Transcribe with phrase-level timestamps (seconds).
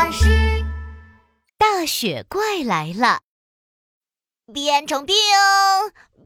[0.00, 0.64] 巴士。
[1.58, 3.20] 大雪怪来了，
[4.50, 5.14] 变成冰，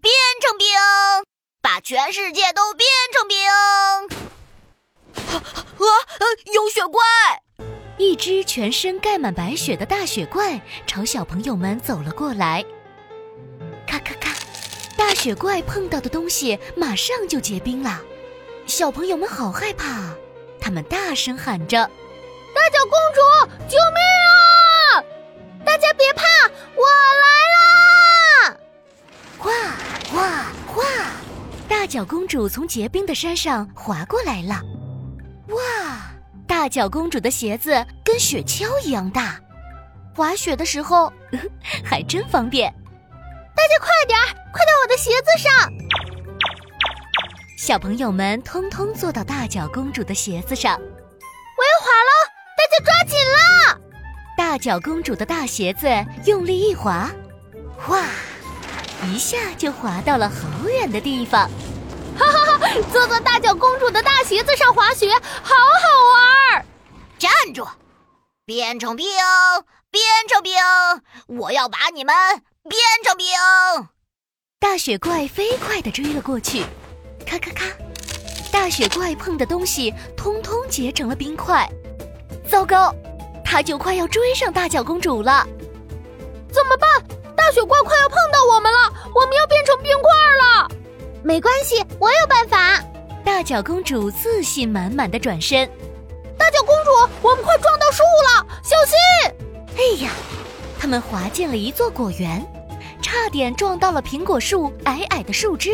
[0.00, 0.68] 变成冰，
[1.60, 3.50] 把全世界都变成冰。
[5.16, 6.22] 啊啊！
[6.54, 7.02] 有雪怪！
[7.98, 12.64] 一只全身盖满白雪的大雪怪朝小朋友们走了过来。
[13.88, 14.36] 咔咔咔，
[14.96, 18.00] 大雪怪碰到的东西马上就结冰了，
[18.68, 20.14] 小朋友们好害怕，
[20.60, 21.90] 他们大声喊着。
[22.54, 23.20] 大脚公主，
[23.68, 24.00] 救命
[24.30, 25.02] 啊！
[25.64, 26.22] 大家别怕，
[26.76, 26.86] 我
[27.22, 28.56] 来啦！
[29.36, 29.50] 哗
[30.10, 30.82] 哗哗！
[31.68, 34.62] 大脚公主从结冰的山上滑过来了。
[35.48, 36.12] 哇！
[36.46, 39.40] 大脚公主的鞋子跟雪橇一样大，
[40.14, 41.12] 滑雪的时候
[41.84, 42.72] 还真方便。
[43.56, 45.72] 大家快点儿，快到我的鞋子上！
[47.58, 50.78] 小朋友们通通坐到大脚公主的鞋子上。
[50.78, 52.23] 我要滑喽！
[52.64, 53.80] 大家抓紧了！
[54.36, 55.86] 大脚公主的大鞋子
[56.24, 57.10] 用力一滑，
[57.88, 58.06] 哇，
[59.06, 61.50] 一下就滑到了好远的地方。
[62.18, 62.68] 哈哈哈！
[62.90, 66.64] 坐在大脚公主的大鞋子上滑雪，好好玩儿！
[67.18, 67.68] 站住！
[68.46, 69.06] 变成冰，
[69.90, 70.54] 变成冰！
[71.26, 72.14] 我要把你们
[72.68, 73.28] 变成冰！
[74.58, 76.64] 大雪怪飞快地追了过去，
[77.26, 77.66] 咔咔咔！
[78.50, 81.68] 大雪怪碰的东西通通结成了冰块。
[82.48, 82.94] 糟糕，
[83.44, 85.46] 他就快要追上大脚公主了，
[86.52, 86.88] 怎么办？
[87.34, 88.78] 大雪怪快要碰到我们了，
[89.14, 90.70] 我们要变成冰块了。
[91.22, 92.82] 没关系，我有办法。
[93.24, 95.68] 大脚公主自信满满的转身。
[96.38, 96.90] 大脚公主，
[97.22, 98.96] 我们快撞到树了，小心！
[99.76, 100.10] 哎呀，
[100.78, 102.44] 他们滑进了一座果园，
[103.02, 105.70] 差点撞到了苹果树矮矮的树枝。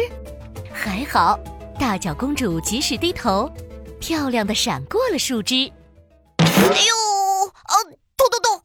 [0.72, 1.38] 还好，
[1.78, 3.50] 大脚公主及时低头，
[4.00, 5.70] 漂亮的闪过了树枝。
[6.60, 7.74] 哎呦，啊，
[8.16, 8.64] 痛痛痛！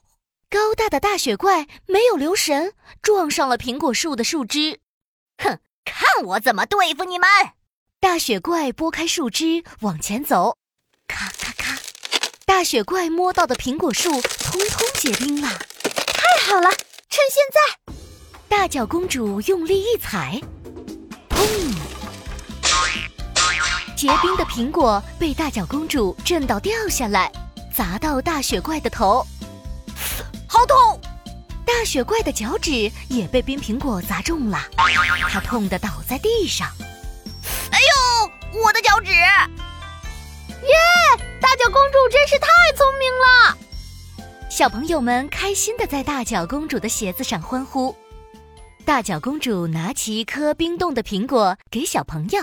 [0.50, 4.80] 高大的大雪怪没有留神，撞上了苹果树的树枝。
[5.38, 7.28] 哼，看我怎么对付你们！
[8.00, 10.58] 大雪怪拨开树枝往前走，
[11.08, 11.80] 咔咔咔，
[12.46, 15.48] 大雪怪摸到的苹果树通通结冰了。
[15.48, 16.70] 太好了，
[17.10, 17.94] 趁现在！
[18.48, 20.40] 大脚公主用力一踩，
[21.30, 21.74] 砰！
[23.98, 27.32] 结冰的苹果被大脚公主震到掉下来。
[27.76, 29.28] 砸到大雪怪的头，
[30.48, 30.98] 好痛！
[31.66, 34.60] 大雪怪的脚趾也被冰苹果砸中了，
[35.30, 36.70] 它痛得倒在地上。
[37.72, 37.78] 哎
[38.54, 39.12] 呦，我的脚趾！
[39.12, 40.74] 耶！
[41.42, 42.48] 大脚公主真是太
[42.78, 43.58] 聪明了。
[44.50, 47.94] 小朋友们开心的在大脚公主的鞋子上欢呼。
[48.86, 52.42] 大脚公主拿起一颗冰冻的苹果给小朋友，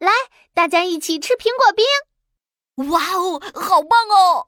[0.00, 0.10] 来，
[0.52, 1.86] 大家一起吃苹果冰。
[2.90, 4.47] 哇哦，好棒哦！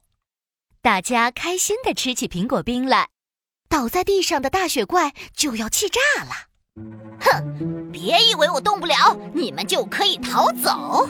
[0.83, 3.11] 大家开心的吃起苹果冰来，
[3.69, 6.31] 倒在地上的大雪怪就要气炸了。
[7.21, 11.07] 哼，别以为我动不了，你们就可以逃走！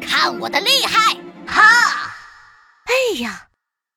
[0.00, 1.14] 看我的厉害！
[1.46, 1.62] 哈！
[2.86, 3.46] 哎呀，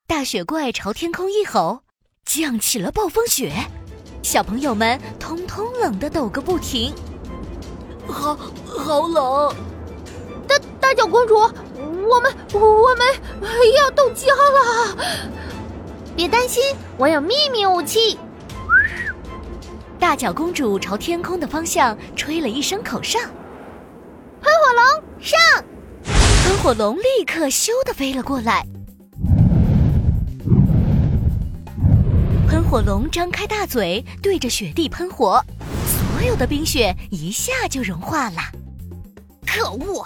[0.06, 1.82] 大雪怪朝天空一吼，
[2.24, 3.52] 降起了暴风雪，
[4.22, 6.94] 小朋友们通通冷得抖个不停。
[8.08, 8.36] 好，
[8.68, 9.56] 好冷！
[10.48, 11.52] 大大脚公主。
[12.10, 13.06] 我们我们
[13.76, 14.98] 要冻僵了！
[16.16, 16.64] 别担心，
[16.98, 18.18] 我有秘密武器。
[20.00, 23.20] 大脚公主朝天空的方向吹了一声口哨，
[24.42, 25.38] 喷火龙上！
[26.46, 28.66] 喷火龙立刻咻的飞了过来。
[32.48, 35.44] 喷火龙张开大嘴，对着雪地喷火，
[35.86, 38.40] 所有的冰雪一下就融化了。
[39.58, 40.06] 可恶！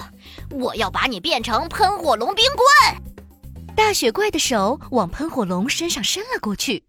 [0.51, 3.75] 我要把你变成喷火龙冰棍！
[3.75, 6.85] 大雪怪的手往喷火龙身上伸了过去，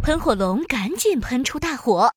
[0.00, 2.12] 喷火龙赶紧喷出大火，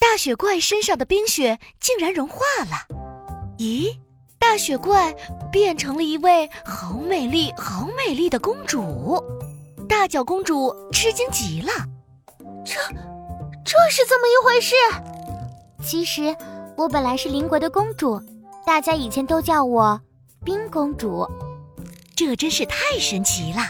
[0.00, 2.96] 大雪怪身上的冰雪竟然融化了。
[3.58, 3.96] 咦，
[4.40, 5.14] 大雪怪
[5.52, 9.22] 变成了一位好美丽、好美丽的公主！
[9.88, 11.70] 大脚公主吃惊极了，
[12.66, 12.74] 这
[13.64, 14.74] 这是怎么一回事？
[15.82, 16.36] 其实，
[16.76, 18.20] 我本来是邻国的公主，
[18.66, 20.00] 大家以前都叫我
[20.44, 21.26] 冰公主。
[22.16, 23.60] 这真是太神奇了！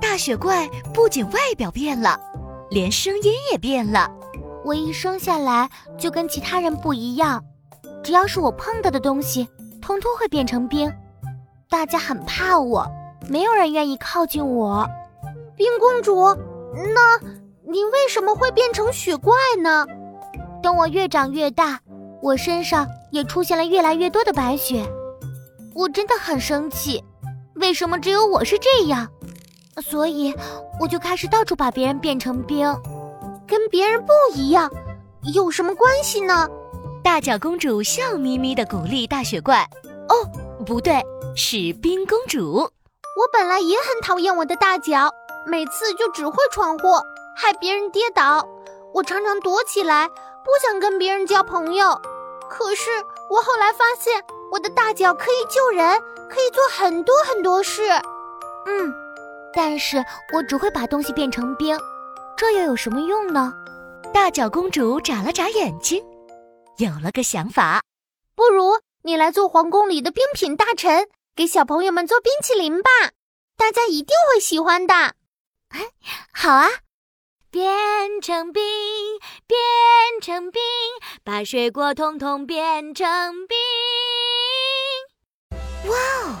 [0.00, 2.20] 大雪怪不仅外表变了，
[2.70, 4.10] 连声音也变了。
[4.64, 7.42] 我一生下来就跟其他人不一样，
[8.02, 9.48] 只要是我碰到的东西，
[9.80, 10.92] 通通会变成冰。
[11.68, 12.86] 大家很怕我，
[13.28, 14.86] 没有人愿意靠近我。
[15.56, 16.24] 冰公主，
[16.74, 17.18] 那
[17.70, 19.86] 你为什么会变成雪怪呢？
[20.62, 21.80] 等我越长越大，
[22.22, 24.86] 我身上也出现了越来越多的白雪，
[25.74, 27.02] 我真的很生气。
[27.56, 29.08] 为什么只有我是这样？
[29.82, 30.34] 所以
[30.80, 32.66] 我就开始到处把别人变成冰，
[33.46, 34.70] 跟别人不一样，
[35.34, 36.48] 有什么关系呢？
[37.02, 39.68] 大脚公主笑眯眯地鼓励大雪怪。
[40.08, 40.14] 哦，
[40.64, 41.02] 不对，
[41.34, 42.54] 是冰公主。
[42.54, 45.10] 我本来也很讨厌我的大脚，
[45.46, 47.02] 每次就只会闯祸，
[47.36, 48.46] 害别人跌倒。
[48.94, 50.08] 我常常躲起来，
[50.44, 52.00] 不想跟别人交朋友。
[52.48, 52.90] 可是
[53.30, 55.98] 我后来发现，我的大脚可以救人，
[56.28, 57.82] 可以做很多很多事。
[58.66, 58.92] 嗯，
[59.54, 61.78] 但是我只会把东西变成冰，
[62.36, 63.52] 这又有什么用呢？
[64.12, 66.04] 大脚公主眨了眨眼睛，
[66.76, 67.80] 有了个想法。
[68.34, 72.90] 不如你来做皇宫里的冰品大臣，给小朋友们做冰淇淋吧，
[73.56, 74.94] 大家一定会喜欢的。
[74.94, 75.88] 哎，
[76.34, 76.68] 好啊。
[77.52, 77.62] 变
[78.22, 78.62] 成冰，
[79.46, 79.60] 变
[80.22, 80.62] 成冰，
[81.22, 83.06] 把水果统统变成
[83.46, 83.58] 冰。
[85.90, 85.94] 哇
[86.30, 86.36] 哦！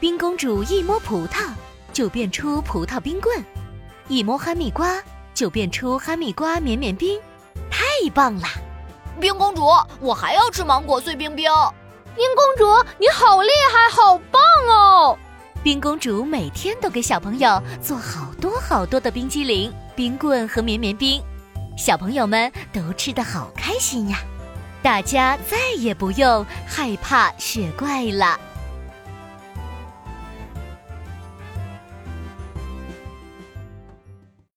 [0.00, 1.50] 冰公主一摸葡萄
[1.92, 3.44] 就变出葡萄冰棍，
[4.08, 4.98] 一摸哈密瓜
[5.34, 7.20] 就变出哈密瓜绵绵冰，
[7.70, 8.48] 太棒了！
[9.20, 9.62] 冰公主，
[10.00, 11.50] 我还要吃芒果碎冰冰。
[12.14, 12.64] 冰公主，
[12.98, 15.18] 你好厉害，好棒哦！
[15.66, 19.68] 冰公主每天都给小朋友做好多好多的冰激凌。
[19.96, 21.20] 冰棍和绵绵冰，
[21.76, 24.18] 小朋友们都吃得好开心呀！
[24.80, 28.38] 大家再也不用害怕雪怪了。